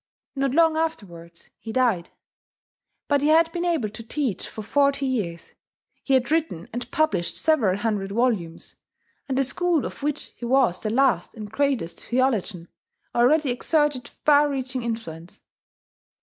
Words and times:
Not 0.35 0.55
long 0.55 0.77
afterwards 0.77 1.51
he 1.59 1.71
died. 1.71 2.09
But 3.07 3.21
he 3.21 3.27
had 3.27 3.51
been 3.51 3.63
able 3.65 3.89
to 3.89 4.01
teach 4.01 4.49
for 4.49 4.63
forty 4.63 5.05
years; 5.05 5.53
he 6.03 6.15
had 6.15 6.31
written 6.31 6.67
and 6.73 6.89
published 6.89 7.37
several 7.37 7.77
hundred 7.77 8.11
volumes; 8.11 8.75
and 9.29 9.37
the 9.37 9.43
school 9.43 9.85
of 9.85 10.01
which 10.01 10.33
he 10.35 10.45
was 10.45 10.79
the 10.79 10.89
last 10.89 11.35
and 11.35 11.51
greatest 11.51 12.03
theologian 12.03 12.67
already 13.13 13.51
exerted 13.51 14.07
far 14.07 14.49
reaching 14.49 14.81
influence. 14.81 15.41